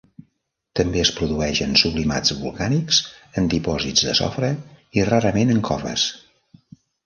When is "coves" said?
5.73-6.11